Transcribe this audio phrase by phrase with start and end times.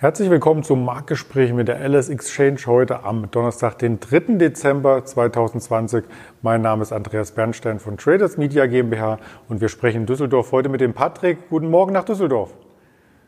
[0.00, 4.38] Herzlich willkommen zum Marktgespräch mit der LS Exchange heute am Donnerstag, den 3.
[4.38, 6.04] Dezember 2020.
[6.40, 9.18] Mein Name ist Andreas Bernstein von Traders Media GmbH
[9.50, 11.50] und wir sprechen in Düsseldorf heute mit dem Patrick.
[11.50, 12.54] Guten Morgen nach Düsseldorf.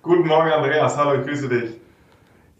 [0.01, 0.97] Guten Morgen, Andreas.
[0.97, 1.79] Hallo, ich grüße dich.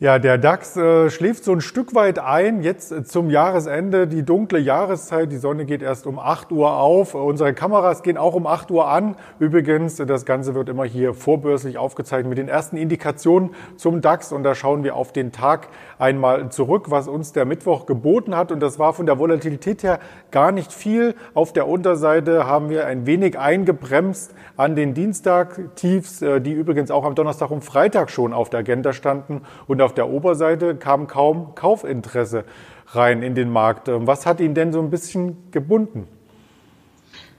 [0.03, 2.65] Ja, der DAX äh, schläft so ein Stück weit ein.
[2.65, 5.31] Jetzt äh, zum Jahresende, die dunkle Jahreszeit.
[5.31, 7.15] Die Sonne geht erst um 8 Uhr auf.
[7.15, 9.15] Unsere Kameras gehen auch um 8 Uhr an.
[9.39, 14.33] Übrigens, das Ganze wird immer hier vorbörslich aufgezeichnet mit den ersten Indikationen zum DAX.
[14.33, 15.69] Und da schauen wir auf den Tag
[16.01, 18.51] einmal zurück, was uns der Mittwoch geboten hat.
[18.51, 20.01] Und das war von der Volatilität her
[20.33, 21.15] gar nicht viel.
[21.33, 27.05] Auf der Unterseite haben wir ein wenig eingebremst an den Dienstag-Tiefs, äh, die übrigens auch
[27.05, 29.43] am Donnerstag und Freitag schon auf der Agenda standen.
[29.69, 32.45] Und auf auf der Oberseite kam kaum Kaufinteresse
[32.93, 33.89] rein in den Markt.
[33.89, 36.09] Ähm, was hat ihn denn so ein bisschen gebunden?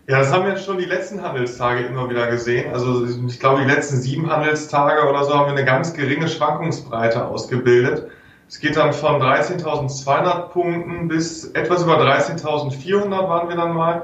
[0.08, 2.72] Ja, das haben wir jetzt schon die letzten Handelstage immer wieder gesehen.
[2.72, 7.26] Also ich glaube, die letzten sieben Handelstage oder so haben wir eine ganz geringe Schwankungsbreite
[7.26, 8.08] ausgebildet.
[8.48, 14.04] Es geht dann von 13.200 Punkten bis etwas über 13.400 waren wir dann mal.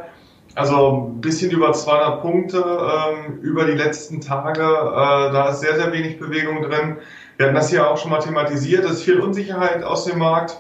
[0.55, 4.61] Also ein bisschen über 200 Punkte ähm, über die letzten Tage.
[4.61, 6.97] Äh, da ist sehr, sehr wenig Bewegung drin.
[7.39, 8.83] Wir hatten das hier auch schon mal thematisiert.
[8.83, 10.59] Es ist viel Unsicherheit aus dem Markt.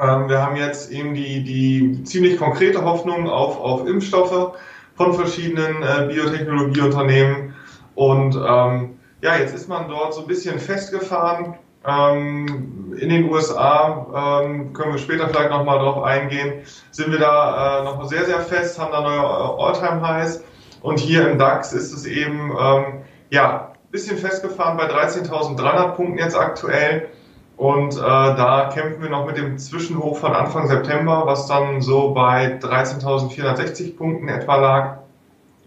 [0.00, 4.56] Ähm, wir haben jetzt eben die, die ziemlich konkrete Hoffnung auf, auf Impfstoffe
[4.96, 7.54] von verschiedenen äh, Biotechnologieunternehmen.
[7.94, 11.54] Und ähm, ja, jetzt ist man dort so ein bisschen festgefahren.
[11.86, 16.64] Ähm, in den USA ähm, können wir später vielleicht nochmal drauf eingehen.
[16.90, 20.42] Sind wir da äh, noch sehr, sehr fest, haben da neue All-Time-Highs.
[20.80, 26.36] Und hier im DAX ist es eben ähm, ja bisschen festgefahren bei 13.300 Punkten jetzt
[26.36, 27.08] aktuell.
[27.56, 32.12] Und äh, da kämpfen wir noch mit dem Zwischenhoch von Anfang September, was dann so
[32.12, 34.96] bei 13.460 Punkten etwa lag.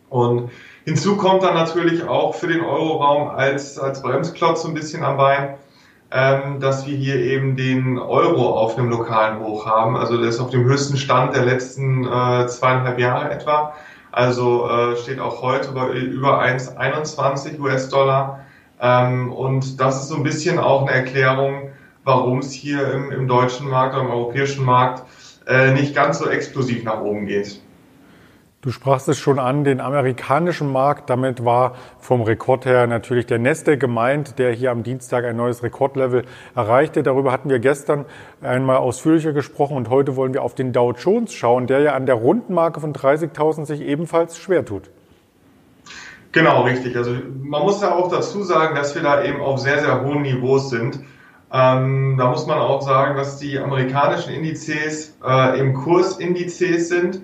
[0.10, 0.50] Und
[0.84, 5.18] hinzu kommt dann natürlich auch für den Euroraum als, als Bremsklotz so ein bisschen am
[5.18, 5.56] Bein,
[6.12, 9.96] ähm, dass wir hier eben den Euro auf einem lokalen Hoch haben.
[9.96, 13.74] Also der ist auf dem höchsten Stand der letzten äh, zweieinhalb Jahre etwa.
[14.16, 18.46] Also äh, steht auch heute bei über 1,21 US-Dollar.
[18.80, 21.72] Ähm, und das ist so ein bisschen auch eine Erklärung,
[22.06, 25.04] warum es hier im, im deutschen Markt oder im europäischen Markt
[25.48, 27.60] äh, nicht ganz so explosiv nach oben geht.
[28.66, 31.12] Du sprachst es schon an, den amerikanischen Markt.
[31.12, 35.62] Damit war vom Rekord her natürlich der Nasdaq gemeint, der hier am Dienstag ein neues
[35.62, 36.24] Rekordlevel
[36.56, 37.04] erreichte.
[37.04, 38.06] Darüber hatten wir gestern
[38.42, 42.08] einmal ausführlicher gesprochen und heute wollen wir auf den Dow Jones schauen, der ja an
[42.08, 44.90] der Rundenmarke von 30.000 sich ebenfalls schwer tut.
[46.32, 46.98] Genau, richtig.
[46.98, 47.12] Also
[47.44, 50.72] man muss ja auch dazu sagen, dass wir da eben auf sehr, sehr hohen Niveaus
[50.72, 51.02] sind.
[51.54, 57.22] Ähm, da muss man auch sagen, dass die amerikanischen Indizes äh, im Kursindizes sind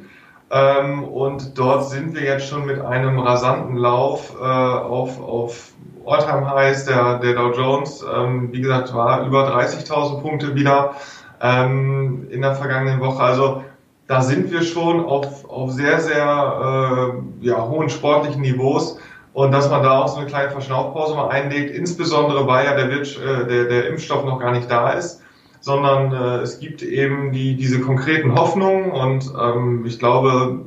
[0.52, 5.72] ähm, und dort sind wir jetzt schon mit einem rasanten Lauf äh, auf, auf
[6.06, 6.86] Alltime Highs.
[6.86, 10.96] Der, der Dow Jones, ähm, wie gesagt, war über 30.000 Punkte wieder
[11.42, 13.24] ähm, in der vergangenen Woche.
[13.24, 13.64] Also
[14.08, 18.98] da sind wir schon auf, auf sehr, sehr äh, ja, hohen sportlichen Niveaus.
[19.32, 22.90] Und dass man da auch so eine kleine Verschnaufpause mal einlegt, insbesondere weil ja der,
[22.92, 25.22] äh, der, der Impfstoff noch gar nicht da ist
[25.62, 30.60] sondern äh, es gibt eben die, diese konkreten Hoffnungen und ähm, ich glaube,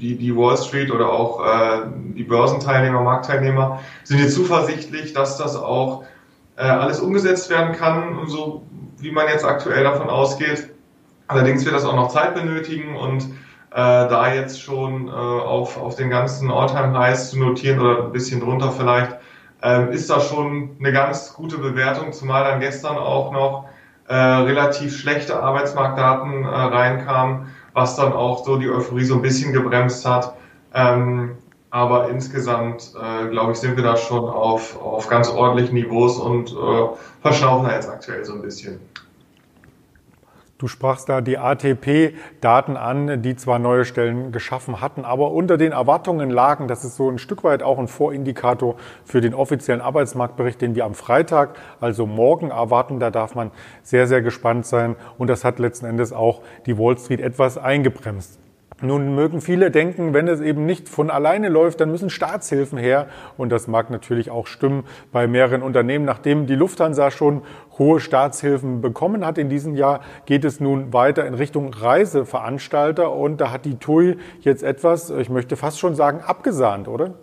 [0.00, 1.82] die, die Wall Street oder auch äh,
[2.14, 6.04] die Börsenteilnehmer, Marktteilnehmer sind hier zuversichtlich, dass das auch
[6.56, 8.66] äh, alles umgesetzt werden kann, so
[8.98, 10.70] wie man jetzt aktuell davon ausgeht.
[11.28, 13.22] Allerdings wird das auch noch Zeit benötigen und
[13.70, 18.40] äh, da jetzt schon äh, auf, auf den ganzen All-Time-Highs zu notieren oder ein bisschen
[18.40, 19.16] drunter vielleicht,
[19.62, 23.68] äh, ist das schon eine ganz gute Bewertung, zumal dann gestern auch noch
[24.10, 29.52] äh, relativ schlechte Arbeitsmarktdaten äh, reinkamen, was dann auch so die Euphorie so ein bisschen
[29.52, 30.34] gebremst hat.
[30.74, 31.36] Ähm,
[31.70, 36.50] aber insgesamt, äh, glaube ich, sind wir da schon auf, auf ganz ordentlichen Niveaus und
[36.50, 36.88] äh,
[37.22, 38.80] verschnaufen da jetzt aktuell so ein bisschen.
[40.60, 45.72] Du sprachst da die ATP-Daten an, die zwar neue Stellen geschaffen hatten, aber unter den
[45.72, 46.68] Erwartungen lagen.
[46.68, 48.76] Das ist so ein Stück weit auch ein Vorindikator
[49.06, 53.00] für den offiziellen Arbeitsmarktbericht, den wir am Freitag, also morgen erwarten.
[53.00, 53.52] Da darf man
[53.82, 54.96] sehr, sehr gespannt sein.
[55.16, 58.38] Und das hat letzten Endes auch die Wall Street etwas eingebremst.
[58.82, 63.08] Nun mögen viele denken, wenn es eben nicht von alleine läuft, dann müssen Staatshilfen her.
[63.36, 66.04] Und das mag natürlich auch stimmen bei mehreren Unternehmen.
[66.04, 67.42] Nachdem die Lufthansa schon
[67.78, 73.12] hohe Staatshilfen bekommen hat in diesem Jahr, geht es nun weiter in Richtung Reiseveranstalter.
[73.12, 77.14] Und da hat die TUI jetzt etwas, ich möchte fast schon sagen, abgesahnt, oder?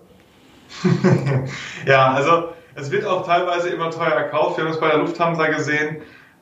[1.86, 4.58] ja, also es wird auch teilweise immer teuer erkauft.
[4.58, 5.98] Wir haben es bei der Lufthansa gesehen.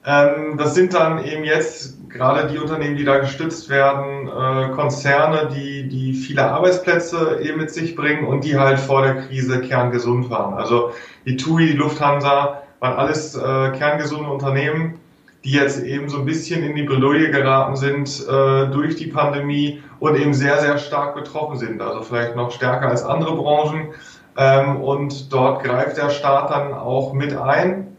[0.06, 5.50] Ähm, das sind dann eben jetzt gerade die Unternehmen, die da gestützt werden, äh, Konzerne,
[5.54, 10.30] die, die viele Arbeitsplätze eben mit sich bringen und die halt vor der Krise kerngesund
[10.30, 10.54] waren.
[10.54, 10.92] Also
[11.26, 15.00] die TUI, die Lufthansa waren alles äh, kerngesunde Unternehmen,
[15.44, 19.82] die jetzt eben so ein bisschen in die Bredouille geraten sind äh, durch die Pandemie
[20.00, 21.82] und eben sehr, sehr stark betroffen sind.
[21.82, 23.90] Also vielleicht noch stärker als andere Branchen.
[24.38, 27.95] Ähm, und dort greift der Staat dann auch mit ein.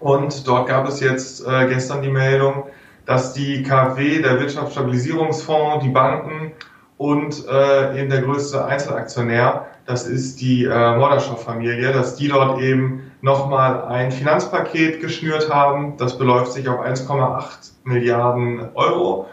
[0.00, 2.64] Und dort gab es jetzt äh, gestern die Meldung,
[3.06, 6.52] dass die KfW, der Wirtschaftsstabilisierungsfonds, die Banken
[6.98, 13.10] und äh, eben der größte Einzelaktionär, das ist die äh, Morderschow-Familie, dass die dort eben
[13.22, 15.96] nochmal ein Finanzpaket geschnürt haben.
[15.96, 19.28] Das beläuft sich auf 1,8 Milliarden Euro.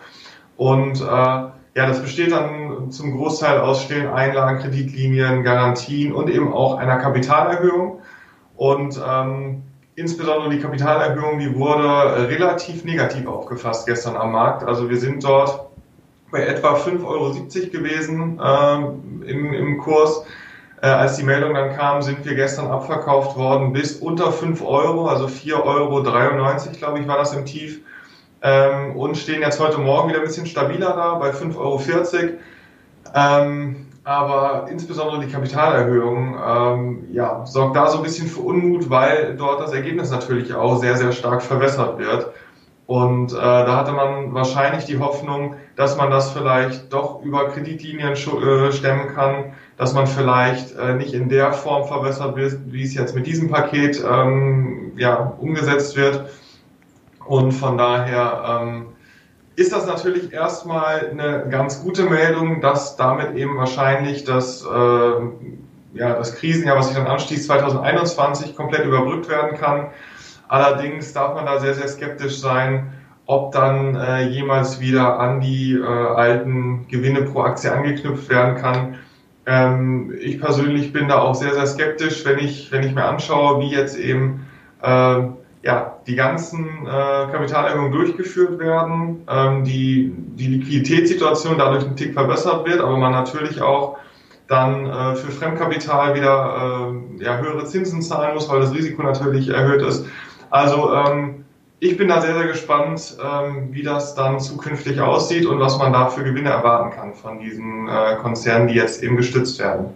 [0.56, 6.54] Und äh, ja, das besteht dann zum Großteil aus stillen Einlagen, Kreditlinien, Garantien und eben
[6.54, 8.00] auch einer Kapitalerhöhung.
[8.56, 9.64] Und ähm,
[9.96, 14.64] insbesondere die Kapitalerhöhung, die wurde relativ negativ aufgefasst gestern am Markt.
[14.64, 15.68] Also wir sind dort
[16.32, 17.34] bei etwa 5,70 Euro
[17.72, 20.26] gewesen äh, im, im Kurs.
[20.82, 25.08] Äh, als die Meldung dann kam, sind wir gestern abverkauft worden bis unter 5 Euro,
[25.08, 26.02] also 4,93 Euro,
[26.78, 27.80] glaube ich, war das im Tief.
[28.42, 31.82] Ähm, und stehen jetzt heute Morgen wieder ein bisschen stabiler da, bei 5,40 Euro.
[33.16, 39.36] Ähm, aber insbesondere die Kapitalerhöhung ähm, ja, sorgt da so ein bisschen für Unmut, weil
[39.36, 42.32] dort das Ergebnis natürlich auch sehr, sehr stark verwässert wird.
[42.86, 48.14] Und äh, da hatte man wahrscheinlich die Hoffnung, dass man das vielleicht doch über Kreditlinien
[48.14, 52.94] äh, stemmen kann, dass man vielleicht äh, nicht in der Form verbessert wird, wie es
[52.94, 56.30] jetzt mit diesem Paket ähm, ja, umgesetzt wird.
[57.26, 58.86] Und von daher ähm,
[59.56, 66.14] ist das natürlich erstmal eine ganz gute Meldung, dass damit eben wahrscheinlich das, äh, ja,
[66.14, 69.88] das Krisenjahr, was sich dann anstieß, 2021 komplett überbrückt werden kann.
[70.48, 72.94] Allerdings darf man da sehr, sehr skeptisch sein,
[73.28, 79.00] ob dann äh, jemals wieder an die äh, alten Gewinne pro Aktie angeknüpft werden kann.
[79.48, 83.62] Ähm, ich persönlich bin da auch sehr, sehr skeptisch, wenn ich, wenn ich mir anschaue,
[83.62, 84.46] wie jetzt eben
[84.82, 85.22] äh,
[85.66, 92.68] ja, die ganzen äh, Kapitalerhöhungen durchgeführt werden, ähm, die, die Liquiditätssituation dadurch ein Tick verbessert
[92.68, 93.98] wird, aber man natürlich auch
[94.48, 99.50] dann äh, für Fremdkapital wieder äh, ja, höhere Zinsen zahlen muss, weil das Risiko natürlich
[99.50, 100.06] erhöht ist.
[100.52, 101.46] Also ähm,
[101.80, 105.92] ich bin da sehr, sehr gespannt, ähm, wie das dann zukünftig aussieht und was man
[105.92, 109.88] da für Gewinne erwarten kann von diesen äh, Konzernen, die jetzt eben gestützt werden.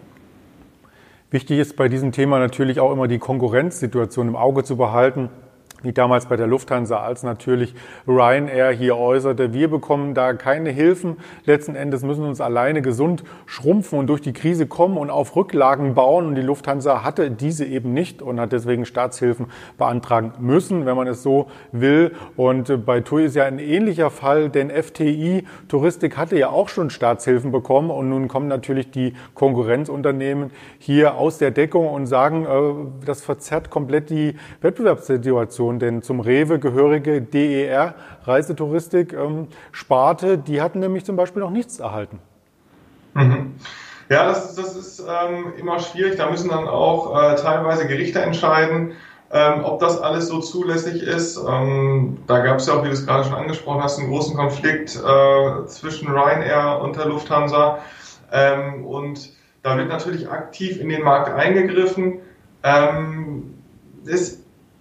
[1.30, 5.30] Wichtig ist bei diesem Thema natürlich auch immer die Konkurrenzsituation im Auge zu behalten
[5.84, 7.76] wie damals bei der Lufthansa, als natürlich
[8.08, 11.18] Ryanair hier äußerte, wir bekommen da keine Hilfen.
[11.46, 15.94] Letzten Endes müssen uns alleine gesund schrumpfen und durch die Krise kommen und auf Rücklagen
[15.96, 16.28] bauen.
[16.28, 19.48] Und die Lufthansa hatte diese eben nicht und hat deswegen Staatshilfen
[19.78, 22.14] beantragen müssen, wenn man es so will.
[22.36, 26.90] Und bei TUI ist ja ein ähnlicher Fall, denn FTI Touristik hatte ja auch schon
[26.90, 33.06] Staatshilfen bekommen und nun kommen natürlich die Konkurrenzunternehmen hier aus der Deckung und sagen, äh,
[33.06, 35.69] das verzerrt komplett die Wettbewerbssituation.
[35.70, 37.94] Situation, denn zum Rewe gehörige DER
[38.24, 42.20] Reisetouristik ähm, Sparte, die hatten nämlich zum Beispiel noch nichts erhalten.
[43.14, 43.56] Mhm.
[44.10, 46.16] Ja, das, das ist ähm, immer schwierig.
[46.18, 48.94] Da müssen dann auch äh, teilweise Gerichte entscheiden,
[49.32, 51.38] ähm, ob das alles so zulässig ist.
[51.38, 54.36] Ähm, da gab es ja auch, wie du es gerade schon angesprochen hast, einen großen
[54.36, 57.80] Konflikt äh, zwischen Ryanair und der Lufthansa.
[58.32, 62.20] Ähm, und da wird natürlich aktiv in den Markt eingegriffen.
[62.64, 63.54] Ähm,
[64.08, 64.39] es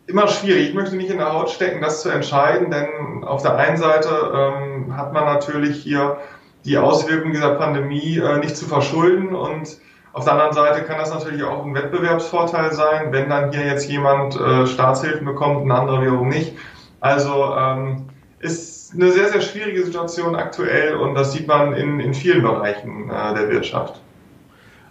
[0.09, 0.71] immer schwierig.
[0.71, 4.09] Ich möchte nicht in der Haut stecken, das zu entscheiden, denn auf der einen Seite
[4.35, 6.19] ähm, hat man natürlich hier
[6.65, 9.79] die Auswirkungen dieser Pandemie äh, nicht zu verschulden und
[10.15, 13.89] auf der anderen Seite kann das natürlich auch ein Wettbewerbsvorteil sein, wenn dann hier jetzt
[13.89, 16.57] jemand äh, Staatshilfen bekommt, ein anderer wiederum nicht.
[17.01, 18.07] Also ähm,
[18.41, 23.11] ist eine sehr, sehr schwierige Situation aktuell und das sieht man in, in vielen Bereichen
[23.11, 24.01] äh, der Wirtschaft.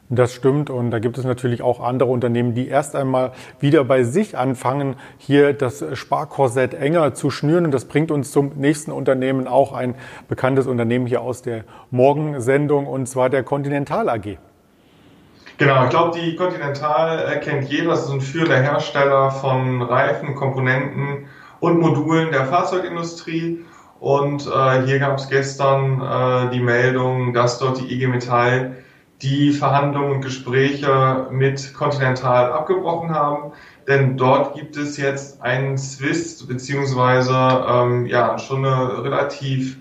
[0.10, 4.04] Das stimmt und da gibt es natürlich auch andere Unternehmen, die erst einmal wieder bei
[4.04, 7.66] sich anfangen, hier das Sparkorsett enger zu schnüren.
[7.66, 9.96] Und das bringt uns zum nächsten Unternehmen, auch ein
[10.30, 14.38] bekanntes Unternehmen hier aus der Morgensendung, und zwar der Continental AG.
[15.58, 17.90] Genau, ich glaube, die Continental kennt jeder.
[17.90, 21.26] Das ist ein führender Hersteller von Reifen, Komponenten
[21.60, 23.66] und Modulen der Fahrzeugindustrie.
[24.00, 28.78] Und äh, hier gab es gestern äh, die Meldung, dass dort die IG Metall
[29.22, 33.52] die Verhandlungen und Gespräche mit Continental abgebrochen haben.
[33.88, 37.34] Denn dort gibt es jetzt einen Zwist, beziehungsweise
[37.68, 39.78] ähm, ja, schon eine relativ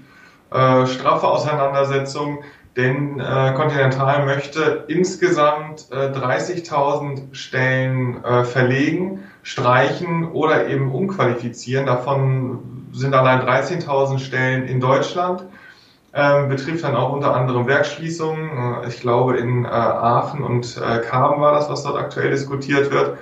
[0.50, 2.44] äh, straffe Auseinandersetzung.
[2.76, 11.86] Denn äh, Continental möchte insgesamt äh, 30.000 Stellen äh, verlegen, streichen oder eben umqualifizieren.
[11.86, 15.44] Davon sind allein 13.000 Stellen in Deutschland
[16.16, 18.82] ähm, betrifft dann auch unter anderem Werksschließungen.
[18.82, 22.90] Äh, ich glaube, in äh, Aachen und äh, Karben war das, was dort aktuell diskutiert
[22.90, 23.18] wird.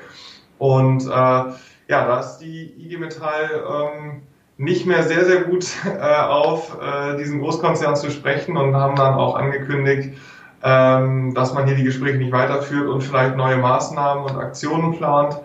[0.59, 1.57] Und äh, ja,
[1.89, 4.23] da ist die IG Metall ähm,
[4.57, 9.15] nicht mehr sehr, sehr gut äh, auf äh, diesen Großkonzern zu sprechen und haben dann
[9.15, 10.17] auch angekündigt,
[10.63, 15.41] ähm, dass man hier die Gespräche nicht weiterführt und vielleicht neue Maßnahmen und Aktionen plant,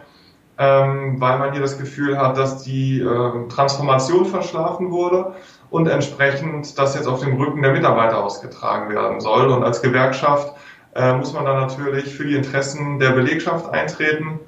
[0.59, 5.33] ähm, weil man hier das Gefühl hat, dass die äh, Transformation verschlafen wurde
[5.69, 9.47] und entsprechend das jetzt auf dem Rücken der Mitarbeiter ausgetragen werden soll.
[9.47, 10.53] Und als Gewerkschaft
[10.95, 14.41] äh, muss man dann natürlich für die Interessen der Belegschaft eintreten.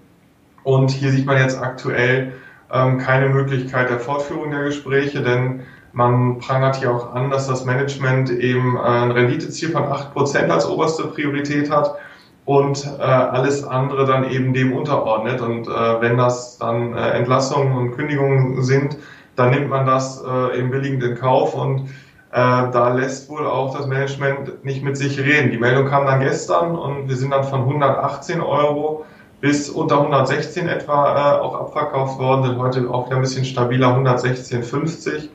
[0.63, 2.34] Und hier sieht man jetzt aktuell
[2.72, 5.62] ähm, keine Möglichkeit der Fortführung der Gespräche, denn
[5.94, 11.08] man prangert hier auch an, dass das Management eben ein Renditeziel von 8% als oberste
[11.08, 11.96] Priorität hat
[12.45, 15.41] und äh, alles andere dann eben dem unterordnet.
[15.41, 18.98] Und äh, wenn das dann äh, Entlassungen und Kündigungen sind,
[19.36, 21.89] dann nimmt man das äh, eben billigend in Kauf und
[22.31, 25.51] äh, da lässt wohl auch das Management nicht mit sich reden.
[25.51, 29.05] Die Meldung kam dann gestern und wir sind dann von 118 Euro
[29.41, 33.98] bis unter 116 etwa äh, auch abverkauft worden, sind heute auch wieder ein bisschen stabiler,
[33.98, 35.29] 116,50.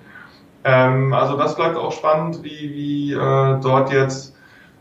[0.64, 4.34] Ähm, also das bleibt auch spannend, wie, wie äh, dort jetzt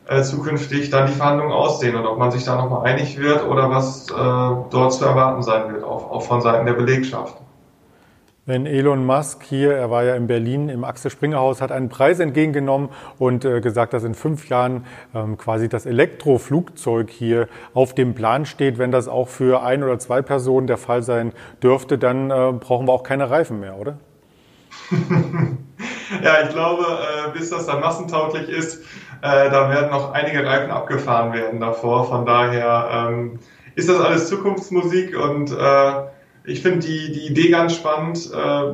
[0.08, 3.70] äh, zukünftig dann die Verhandlungen aussehen und ob man sich da nochmal einig wird oder
[3.70, 7.36] was äh, dort zu erwarten sein wird, auch, auch von Seiten der Belegschaft.
[8.48, 11.90] Wenn Elon Musk hier, er war ja in Berlin im Axel Springer Haus, hat einen
[11.90, 14.86] Preis entgegengenommen und äh, gesagt, dass in fünf Jahren
[15.16, 18.78] ähm, quasi das Elektroflugzeug hier auf dem Plan steht.
[18.78, 21.34] Wenn das auch für ein oder zwei Personen der Fall sein
[21.64, 23.98] dürfte, dann äh, brauchen wir auch keine Reifen mehr, oder?
[26.24, 28.84] ja, ich glaube, äh, bis das dann massentauglich ist,
[29.26, 32.06] äh, da werden noch einige Reifen abgefahren werden davor.
[32.06, 33.40] Von daher ähm,
[33.76, 35.92] ist das alles Zukunftsmusik und äh,
[36.44, 38.74] ich finde die, die Idee ganz spannend, äh,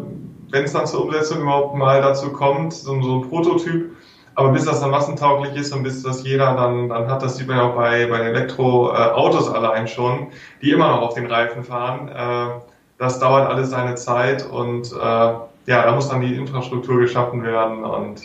[0.52, 3.96] wenn es dann zur Umsetzung überhaupt mal dazu kommt, so, so ein Prototyp.
[4.36, 7.48] Aber bis das dann massentauglich ist und bis das jeder dann, dann hat, das sieht
[7.48, 10.28] man ja auch bei, bei Elektroautos äh, allein schon,
[10.62, 12.08] die immer noch auf den Reifen fahren.
[12.10, 12.62] Äh,
[12.98, 17.84] das dauert alles seine Zeit und äh, ja, da muss dann die Infrastruktur geschaffen werden
[17.84, 18.22] und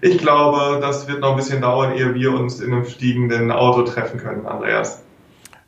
[0.00, 3.82] ich glaube, das wird noch ein bisschen dauern, ehe wir uns in einem fliegenden Auto
[3.82, 5.02] treffen können, Andreas.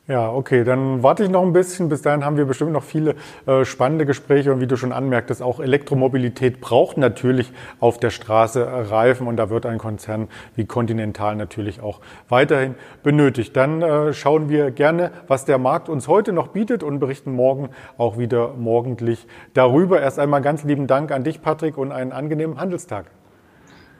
[0.08, 1.90] Ja, okay, dann warte ich noch ein bisschen.
[1.90, 5.42] Bis dahin haben wir bestimmt noch viele äh, spannende Gespräche und wie du schon anmerktest,
[5.42, 11.36] auch Elektromobilität braucht natürlich auf der Straße Reifen und da wird ein Konzern wie Continental
[11.36, 13.54] natürlich auch weiterhin benötigt.
[13.54, 17.68] Dann äh, schauen wir gerne, was der Markt uns heute noch bietet und berichten morgen
[17.98, 20.00] auch wieder morgendlich darüber.
[20.00, 23.10] Erst einmal ganz lieben Dank an dich, Patrick, und einen angenehmen Handelstag.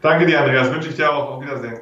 [0.01, 0.73] Danke dir, Andreas.
[0.73, 1.37] Wünsche ich dir auch.
[1.37, 1.81] Auf Wiedersehen.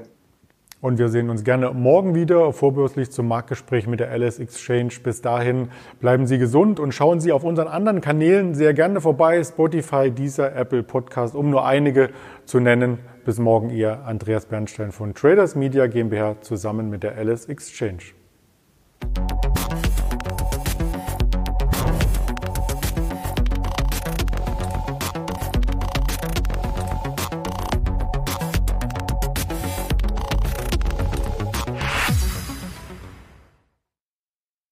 [0.82, 4.92] Und wir sehen uns gerne morgen wieder, vorbürstlich zum Marktgespräch mit der LS Exchange.
[5.02, 5.70] Bis dahin
[6.00, 9.42] bleiben Sie gesund und schauen Sie auf unseren anderen Kanälen sehr gerne vorbei.
[9.42, 12.10] Spotify, dieser Apple Podcast, um nur einige
[12.44, 12.98] zu nennen.
[13.24, 18.12] Bis morgen, Ihr Andreas Bernstein von Traders Media GmbH zusammen mit der LS Exchange.